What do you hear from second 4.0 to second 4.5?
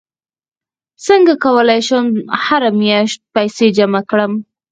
کړم